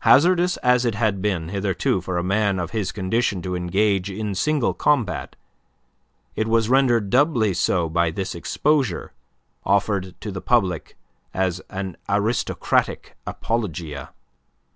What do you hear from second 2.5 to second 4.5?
of his condition to engage in